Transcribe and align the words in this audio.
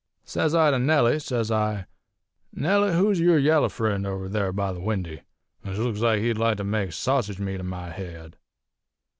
"Sez 0.25 0.55
I 0.55 0.71
to 0.71 0.79
Nellie, 0.79 1.19
sez 1.19 1.51
I: 1.51 1.85
'Nellie, 2.51 2.93
who's 2.95 3.19
yer 3.19 3.37
yaller 3.37 3.69
friend 3.69 4.07
over 4.07 4.27
there 4.27 4.51
by 4.51 4.73
the 4.73 4.79
windy, 4.79 5.21
which 5.61 5.77
looks 5.77 5.99
like 5.99 6.21
he'd 6.21 6.39
like 6.39 6.57
to 6.57 6.63
make 6.63 6.91
sassage 6.91 7.37
meat 7.37 7.59
o' 7.59 7.63
my 7.63 7.91
head?' 7.91 8.35